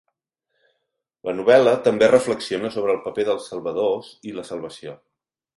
La 1.29 1.35
novel·la 1.41 1.73
també 1.89 2.09
reflexiona 2.13 2.73
sobre 2.79 2.97
el 2.97 3.03
paper 3.07 3.29
dels 3.31 3.53
salvadors 3.53 4.11
i 4.31 4.37
la 4.39 4.51
salvació. 4.53 4.99